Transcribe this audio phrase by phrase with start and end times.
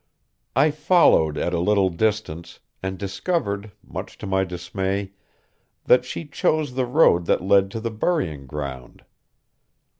[0.55, 5.11] I followed at a little distance, and discovered, much to my dismay,
[5.85, 9.03] that she chose the road that led to the burying ground.